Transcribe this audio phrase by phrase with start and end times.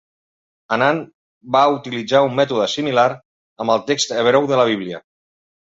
[0.77, 1.01] Anan
[1.57, 5.05] va utilitzar un mètode similar amb el text hebreu de la Bíblia.